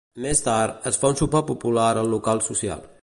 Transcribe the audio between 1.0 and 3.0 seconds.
fa un sopar popular al Local Social.